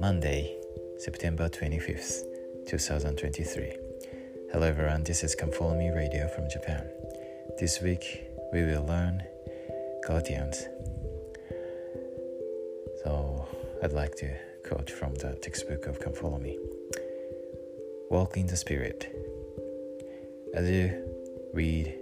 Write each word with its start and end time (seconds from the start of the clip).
Monday, 0.00 0.56
September 0.98 1.48
25th, 1.48 2.24
2023. 2.66 3.76
Hello 4.50 4.66
everyone, 4.66 5.04
this 5.04 5.22
is 5.22 5.36
Me 5.76 5.90
Radio 5.90 6.26
from 6.26 6.50
Japan. 6.50 6.84
This 7.60 7.80
week 7.80 8.24
we 8.52 8.62
will 8.62 8.84
learn 8.84 9.22
Galatians. 10.04 10.66
So 13.04 13.46
I'd 13.84 13.92
like 13.92 14.16
to 14.16 14.36
quote 14.66 14.90
from 14.90 15.14
the 15.14 15.38
textbook 15.40 15.86
of 15.86 16.00
Me. 16.40 16.58
Walk 18.10 18.36
in 18.36 18.48
the 18.48 18.56
Spirit. 18.56 19.14
As 20.54 20.68
you 20.68 21.04
read 21.54 21.94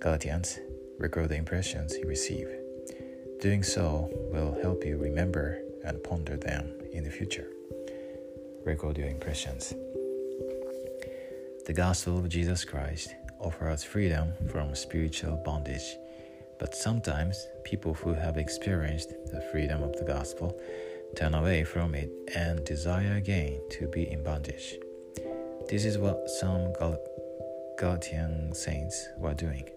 Galatians, 0.00 0.58
record 0.98 1.28
the 1.28 1.36
impressions 1.36 1.96
you 1.96 2.06
receive. 2.06 2.48
Doing 3.40 3.62
so 3.62 4.08
will 4.32 4.56
help 4.62 4.84
you 4.84 4.96
remember 4.96 5.60
and 5.84 6.02
ponder 6.02 6.36
them 6.36 6.72
in 6.92 7.04
the 7.04 7.10
future. 7.10 7.48
Record 8.64 8.96
your 8.98 9.08
impressions. 9.08 9.74
The 11.66 11.72
gospel 11.74 12.18
of 12.18 12.28
Jesus 12.28 12.64
Christ 12.64 13.14
offers 13.40 13.84
freedom 13.84 14.32
from 14.50 14.74
spiritual 14.74 15.36
bondage, 15.44 15.96
but 16.58 16.74
sometimes 16.74 17.46
people 17.64 17.94
who 17.94 18.14
have 18.14 18.36
experienced 18.36 19.10
the 19.30 19.40
freedom 19.52 19.82
of 19.82 19.96
the 19.96 20.04
gospel 20.04 20.58
turn 21.16 21.34
away 21.34 21.64
from 21.64 21.94
it 21.94 22.10
and 22.34 22.64
desire 22.64 23.16
again 23.16 23.60
to 23.70 23.88
be 23.88 24.10
in 24.10 24.22
bondage. 24.22 24.76
This 25.68 25.84
is 25.84 25.98
what 25.98 26.28
some 26.28 26.72
Gal- 26.78 26.98
Galatian 27.78 28.54
saints 28.54 29.08
were 29.18 29.34
doing. 29.34 29.68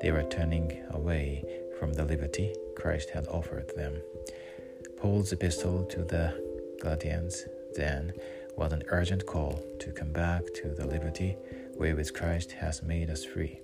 They 0.00 0.10
were 0.10 0.22
turning 0.22 0.82
away 0.90 1.44
from 1.78 1.92
the 1.92 2.04
liberty 2.04 2.54
Christ 2.74 3.10
had 3.10 3.26
offered 3.26 3.70
them. 3.76 4.00
Paul's 4.96 5.32
epistle 5.32 5.84
to 5.84 6.02
the 6.02 6.32
Galatians 6.80 7.44
then 7.76 8.12
was 8.56 8.72
an 8.72 8.82
urgent 8.88 9.26
call 9.26 9.62
to 9.78 9.92
come 9.92 10.12
back 10.12 10.42
to 10.54 10.68
the 10.68 10.86
liberty 10.86 11.36
wherewith 11.76 12.14
Christ 12.14 12.52
has 12.52 12.82
made 12.82 13.10
us 13.10 13.24
free. 13.24 13.60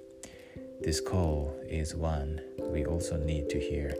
This 0.80 1.00
call 1.00 1.58
is 1.66 1.94
one 1.94 2.40
we 2.60 2.84
also 2.84 3.16
need 3.16 3.48
to 3.50 3.58
hear 3.58 3.94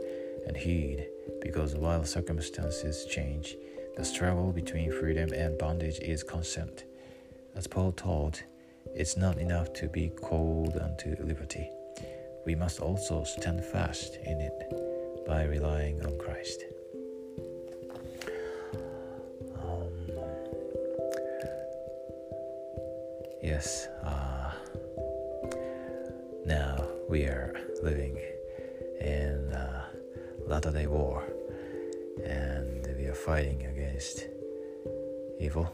and 0.45 0.55
heed 0.55 1.07
because 1.41 1.75
while 1.75 2.05
circumstances 2.05 3.05
change, 3.05 3.55
the 3.95 4.05
struggle 4.05 4.51
between 4.51 4.91
freedom 4.91 5.33
and 5.33 5.57
bondage 5.57 5.99
is 5.99 6.23
constant. 6.23 6.85
As 7.55 7.67
Paul 7.67 7.91
taught, 7.91 8.43
it's 8.95 9.17
not 9.17 9.39
enough 9.39 9.73
to 9.73 9.87
be 9.87 10.09
called 10.09 10.77
unto 10.77 11.15
liberty. 11.23 11.69
We 12.47 12.55
must 12.55 12.79
also 12.79 13.25
stand 13.25 13.61
fast 13.61 14.15
in 14.23 14.39
it 14.39 15.25
by 15.27 15.43
relying 15.43 16.01
on 16.05 16.17
Christ. 16.17 16.63
Yes, 23.43 23.89
uh, 24.01 24.51
now 26.45 26.87
we 27.09 27.23
are 27.23 27.53
living 27.83 28.17
in 29.01 29.51
uh, 29.53 29.85
Latter 30.45 30.71
day 30.71 30.87
War 30.87 31.25
and 32.25 32.87
we 32.97 33.07
are 33.07 33.13
fighting 33.13 33.65
against 33.65 34.25
evil 35.37 35.67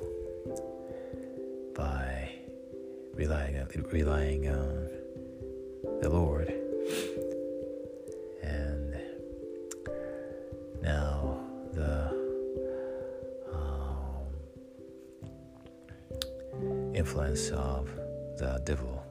by 1.75 2.31
relying, 3.13 3.63
relying 3.91 4.49
on 4.49 4.89
the 6.01 6.09
Lord. 6.09 6.52
Influence 16.93 17.49
of 17.49 17.89
the 18.37 18.61
devil 18.65 19.03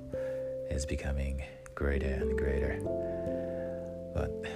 is 0.70 0.87
becoming 0.87 1.43
greater 1.75 2.06
and 2.09 2.38
greater. 2.38 2.78
But 4.15 4.47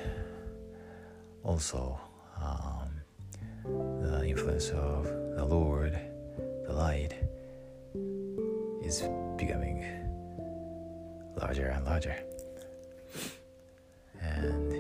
also, 1.43 2.01
um, 2.41 2.91
the 3.65 4.25
influence 4.27 4.71
of 4.71 5.05
the 5.05 5.45
Lord, 5.45 5.99
the 6.67 6.73
light, 6.73 7.15
is 8.83 9.03
becoming 9.37 9.85
larger 11.41 11.67
and 11.67 11.85
larger. 11.85 12.17
And 14.21 14.73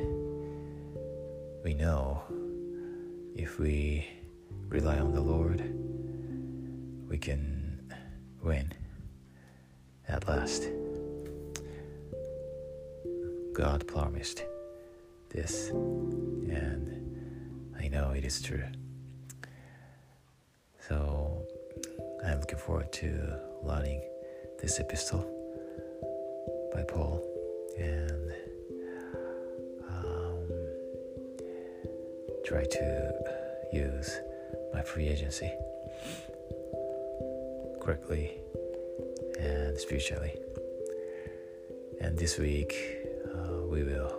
we 1.64 1.74
know 1.74 2.22
if 3.34 3.58
we 3.58 4.06
rely 4.68 4.98
on 4.98 5.12
the 5.12 5.20
Lord, 5.20 5.60
we 7.08 7.18
can 7.18 7.55
win 8.46 8.72
at 10.06 10.28
last. 10.28 10.68
God 13.52 13.84
promised 13.88 14.44
this, 15.30 15.70
and 15.70 17.74
I 17.76 17.88
know 17.88 18.10
it 18.10 18.24
is 18.24 18.40
true. 18.40 18.62
So 20.88 21.44
I'm 22.24 22.38
looking 22.38 22.58
forward 22.58 22.92
to 22.92 23.36
learning 23.64 24.00
this 24.62 24.78
epistle 24.78 25.26
by 26.72 26.84
Paul 26.84 27.20
and 27.76 28.32
um, 29.88 30.48
try 32.44 32.64
to 32.64 33.12
use 33.72 34.20
my 34.72 34.82
free 34.82 35.08
agency 35.08 35.50
correctly 37.86 38.40
and 39.38 39.78
spiritually. 39.78 40.34
And 42.00 42.18
this 42.18 42.36
week 42.36 42.74
uh, 43.32 43.62
we 43.70 43.84
will 43.84 44.12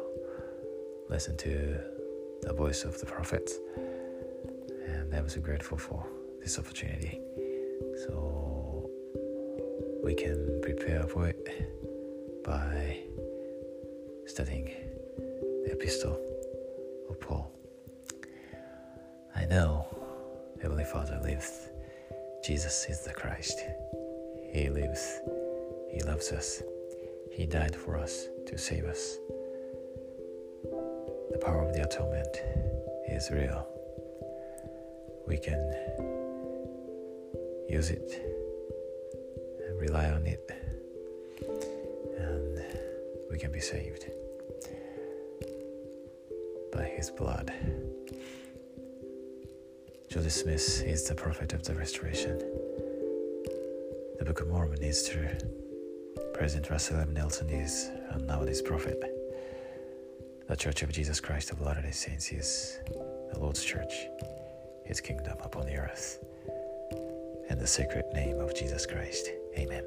listen 1.10 1.36
to 1.36 1.78
the 2.44 2.54
voice 2.54 2.86
of 2.86 2.98
the 3.02 3.06
prophets, 3.06 3.56
and 4.88 5.14
I'm 5.14 5.28
so 5.28 5.42
grateful 5.42 5.78
for 5.78 6.02
this 6.40 6.58
opportunity. 6.58 7.20
So 8.06 8.90
we 10.02 10.16
can 10.16 10.62
prepare 10.62 11.04
for 11.04 11.28
it 11.28 11.44
by 12.46 13.00
studying 14.28 14.72
the 15.66 15.72
epistle 15.74 16.18
of 17.10 17.20
Paul. 17.20 17.52
I 19.36 19.44
know 19.44 19.86
Heavenly 20.62 20.86
Father 20.86 21.20
lives 21.22 21.68
Jesus 22.44 22.86
is 22.90 23.02
the 23.02 23.14
Christ. 23.14 23.60
He 24.52 24.70
lives. 24.70 25.20
He 25.90 26.02
loves 26.02 26.32
us. 26.32 26.64
He 27.32 27.46
died 27.46 27.76
for 27.76 27.98
us 27.98 28.28
to 28.48 28.58
save 28.58 28.86
us. 28.86 29.18
The 30.64 31.40
power 31.44 31.62
of 31.62 31.74
the 31.74 31.84
atonement 31.84 32.42
is 33.10 33.30
real. 33.32 33.68
We 35.28 35.38
can 35.38 35.74
use 37.70 37.90
it 37.90 38.38
rely 39.80 40.10
on 40.10 40.26
it, 40.26 40.52
and 42.18 42.66
we 43.30 43.38
can 43.38 43.52
be 43.52 43.60
saved 43.60 44.08
by 46.72 46.84
His 46.84 47.12
blood. 47.12 47.54
Joseph 50.18 50.34
Smith 50.34 50.84
is 50.84 51.08
the 51.08 51.14
prophet 51.14 51.54
of 51.54 51.62
the 51.62 51.76
restoration. 51.76 52.40
The 54.18 54.26
Book 54.26 54.42
of 54.42 54.48
Mormon 54.48 54.82
is 54.82 55.08
true. 55.08 55.30
President 56.34 56.72
Russell 56.72 57.00
M. 57.00 57.14
Nelson 57.14 57.48
is 57.52 57.92
a 58.10 58.18
nowadays 58.18 58.64
prophet. 58.64 59.00
The 60.48 60.56
Church 60.56 60.82
of 60.82 60.92
Jesus 60.92 61.20
Christ 61.20 61.52
of 61.52 61.62
Latter 61.62 61.84
day 61.84 61.92
Saints 61.92 62.32
is 62.32 62.80
the 63.32 63.38
Lord's 63.38 63.64
Church, 63.64 63.94
His 64.86 65.00
kingdom 65.00 65.38
upon 65.44 65.68
the 65.68 65.76
earth. 65.76 66.18
In 67.52 67.60
the 67.60 67.68
sacred 67.68 68.06
name 68.16 68.40
of 68.40 68.56
Jesus 68.56 68.88
Christ. 68.88 69.30
Amen. 69.56 69.84